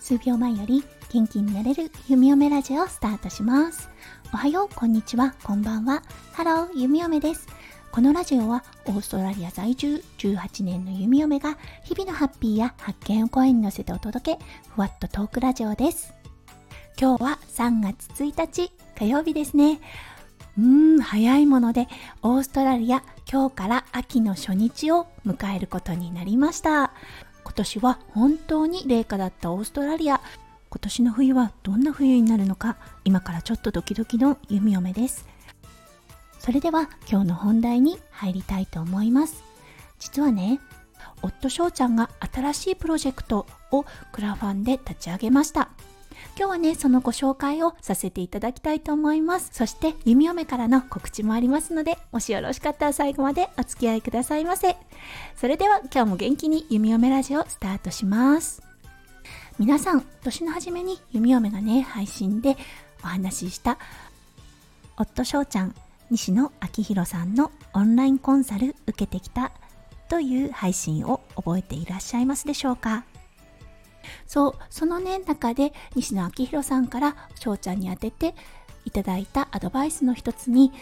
[0.00, 3.88] 数秒前より元気になれる弓嫁ラジオをスタートします。
[4.34, 5.34] おはようこんにちは。
[5.42, 6.02] こんばんは。
[6.32, 7.46] ハロー弓嫁です。
[7.90, 14.44] このラジオはオーストラリア在住18年の弓嫁が日々のハッピーや発見を声に乗せてお届け
[14.74, 16.12] ふわっとトークラジオです。
[17.00, 19.80] 今日は3月1日火曜日ですね。
[20.58, 20.64] うー
[20.98, 21.88] ん早いもので
[22.22, 26.92] オーストラリア今日から秋の初日を迎えることになりました。
[27.44, 30.20] 今年は本当に冷夏だったオーストラリア。
[30.70, 35.26] 今年の冬はどんな冬になるのか今からちょっとドキドキの弓嫁です。
[36.38, 39.42] それでは今日の本題に入りたいと思います。
[39.98, 40.60] 実はね
[41.22, 45.70] 夫翔ちゃんが新しいプロジェクトをクラファンで立ち上げました。
[46.34, 49.50] 今日はねそのご紹介をさせていただきたいと思います。
[49.52, 54.76] そして弓嫁からの告知もありますのでもしよろしかったら最後までお付き合いくださいませ。
[55.36, 58.62] それでは今日も元気に弓嫁ラジオスタートします。
[59.58, 62.56] 皆さん年の初めに弓嫁がね配信で
[63.04, 63.78] お話しした
[64.96, 65.74] 夫翔ちゃん
[66.10, 69.52] 西野昭弘さんのオンラインコンサル受けてきた
[70.08, 73.04] という配信を覚えていらっしゃいますでしょうか？
[74.32, 78.34] そうそのね中で西野昭弘さんから翔ちゃんに宛てて
[78.86, 80.72] いただいたアドバイスの一つに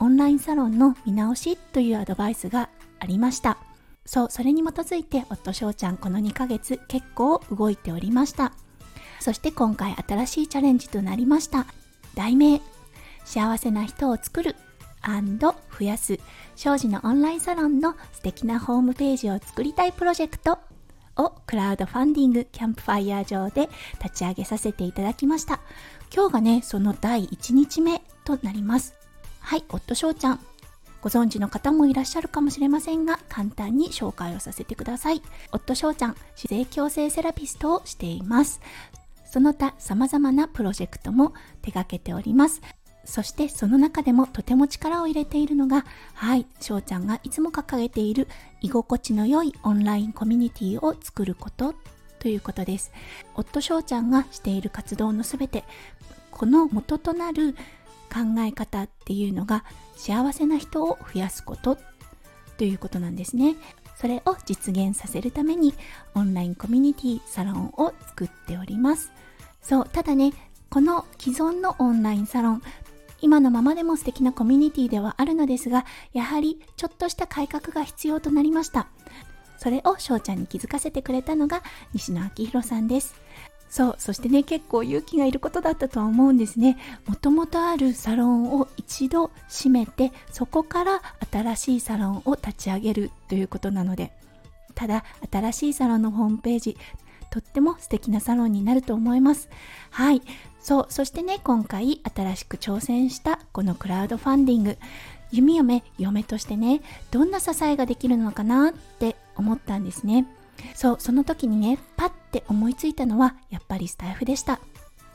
[0.00, 2.68] オンラインサロンの見直しというアドバイスが
[2.98, 3.58] ありました。
[4.04, 8.54] そうそれに基づいて夫翔ちゃんこの2ヶ月結構動いておりました。
[9.20, 11.66] そして今回新しいチャレンジとなりました。
[12.16, 12.60] 題名
[13.24, 14.56] 幸せな人を作る
[15.06, 16.18] 増やす。
[16.56, 20.58] 庄司のオンラインサロンの素敵なホームページを作りたいプロジェクト。
[21.20, 23.68] をクラウドファンディングキャンプファイヤー上で
[24.02, 25.60] 立ち上げさせていただきました。
[26.14, 28.94] 今日がねその第1日目となります。
[29.40, 30.40] はい夫翔ちゃん。
[31.02, 35.22] ご存知の方もいらっしゃるかもしれませんが簡単に紹介をさせてください。
[35.52, 38.60] 夫翔ちゃん自然共生セラピストをしています。
[39.24, 41.32] その他様々なプロジェクトも
[41.62, 42.60] 手掛けております。
[43.04, 48.28] そしてその中でもとても力を入れているのが、はい、翔ちゃんがいつも掲げている
[48.60, 51.74] 居心地の良いオンラインコミュニティを作ること
[52.18, 52.92] ということです。
[53.34, 55.64] 夫翔ちゃんがしている活動のすべて、
[56.30, 57.54] この元となる
[58.12, 59.64] 考え方っていうのが
[59.96, 61.78] 幸せな人を増やすこと
[62.58, 63.56] ということなんですね。
[63.96, 65.74] それを実現させるために
[66.14, 69.12] オンラインコミュニティサロンを作っております。
[69.62, 70.32] そう、ただね、
[70.70, 72.62] この既存のオンラインサロン
[73.20, 78.88] 今のままでも素敵なコミュニティではあるのですが、やはりちょっとした改革が必要となりました。
[79.58, 83.14] それを翔ちゃんに気づかせてくれたのが西野昭弘さんです。
[83.68, 86.76] そう、そしてね、結構勇気がいることだったとは思うんですね。
[87.06, 94.12] もともとあるサロンを一度閉めて、そこから新しいサロンを立ち上げるということなので、
[94.74, 96.76] ただ、新しいサロンのホームページ、
[97.30, 99.48] とっても素敵なサロンになると思います。
[99.90, 100.22] はい。
[100.60, 104.78] そう、そしてね、今回新しく挑戦したこのクラウドファンディング、
[105.32, 106.80] 弓嫁、嫁としてね、
[107.10, 110.26] どんな支えができるのかなって思ったんですね。
[110.74, 114.60] そう、その時にね、パッて思いついたのは、やっぱりスタイフでした。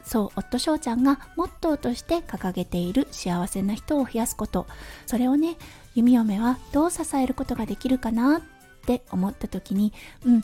[0.04, 4.68] そう、夫翔ちゃんがモットーとして掲げている幸せな人を増やすこと。
[5.06, 5.58] それをね、
[5.96, 8.42] 弓嫁はどう支えることができるかなっ
[8.86, 9.94] て思った時に、
[10.26, 10.44] うん、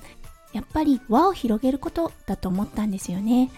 [0.53, 3.49] やっぱり輪を広げることだと思ったんですよね。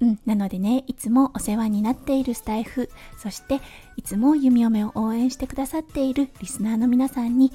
[0.00, 3.60] うん、なのでね、いつもお世話になっているスタイフ、そして
[3.96, 7.52] いつも弓嫁を応援してくださっているリスナーの皆さんに、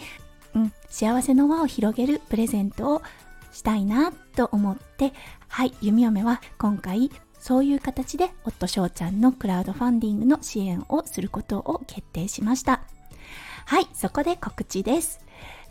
[0.56, 3.02] うん、幸せの輪を広げるプレゼントを
[3.52, 5.14] したいなと思って、
[5.48, 12.82] はい、弓嫁は今回そういう形で夫翔ちゃんのクラウドファンディングの支援をすることを決定しました。
[13.66, 15.20] はい、そこで告知です。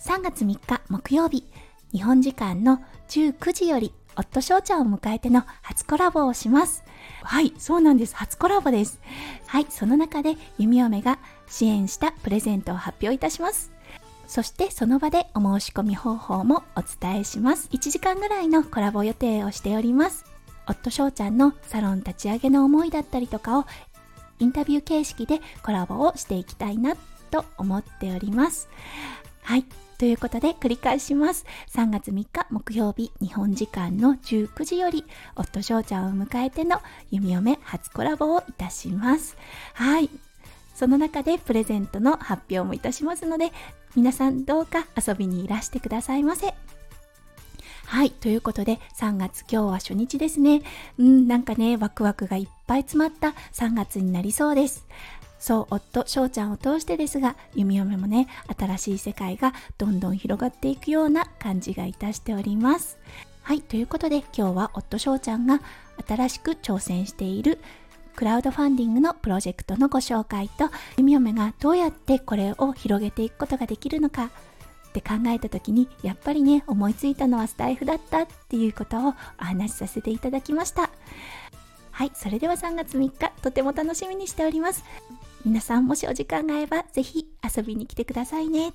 [0.01, 1.45] 3月3日木曜日、
[1.93, 6.85] 日本時間の19時より夫翔ちゃんを迎えての初コラボをします。
[7.23, 8.17] はい、そうなんです。
[8.17, 9.01] 初コラボです。
[9.47, 13.71] はい、その中で弓嫁が支援したプレゼントを発表いたします。
[14.27, 17.69] そしてその場でお申し込み方法もお伝えします。
[17.73, 20.25] 1時間ぐらいのコラボ予定をしております。
[20.67, 23.67] 夫翔ちゃんのサロン立ち上げの思いだったりとかを
[24.41, 26.97] インタビュー形式でコラボをしていきたいな
[27.31, 28.69] と思っております。
[29.43, 29.65] はい。
[29.99, 31.45] ということで繰り返します。
[31.75, 35.05] 3月3日木曜日日本時間の19時より
[35.35, 36.81] 夫翔ちゃんを迎えての
[37.11, 39.37] 弓嫁初コラボをいたします。
[39.75, 40.09] はい。
[40.73, 43.51] その中でプレゼントの発表もいたしますので
[43.97, 46.55] 皆さんどうか遊びにいらしてくださいませ。
[47.89, 48.11] はい。
[48.11, 50.61] ということで、3月今日は初日ですね。
[50.99, 54.87] うん、なんかね、ワクワクがいっぱい詰まった3月になりそうです。
[55.39, 58.27] そう夫翔ちゃんを通してですが弓嫁もね
[58.59, 62.99] 新しい世界がどんどん広がっていくような感じがいたしております。
[63.43, 65.61] はいということで今日は夫翔ちゃんが
[66.07, 67.59] 新しく挑戦している
[68.15, 74.25] クラウドファンディングのプロジェクトのご紹介と弓嫁がどうやってこれを広げていくことができるのか
[74.89, 80.91] って考えた時にやっぱりね思いついたのはスタイフだったっていうことをお話しさせていただきました。
[81.91, 84.85] はいそれでは3月3日とても楽しみにしております。
[85.45, 87.27] 皆さんもしお時間が合えばぜひ
[87.57, 88.73] 遊びに来てくださいね。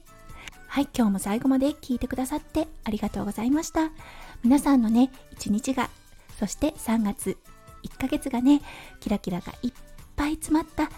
[0.68, 3.92] はい今日も最後まで聞いてくださってありがとうございました。
[4.44, 5.90] 皆さんのね一日が
[6.40, 7.38] そして3月
[7.84, 8.62] 1ヶ月がね
[9.00, 9.72] キラキラがいっ
[10.16, 10.90] ぱい詰まった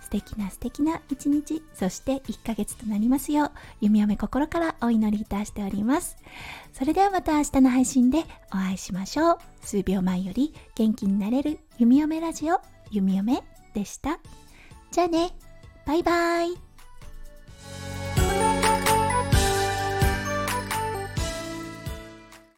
[0.00, 3.50] 素敵な素敵な一日そして1ヶ月となりますよう
[3.80, 6.16] 弓嫁心からお祈りいたしております。
[6.72, 9.38] それではまた明日の配信でお会いしましょう。
[9.62, 13.42] 数秒前より元気になれる弓嫁ラジオ弓嫁
[13.74, 14.18] でした。
[14.90, 15.30] じゃあね。
[15.86, 16.69] バイバイ。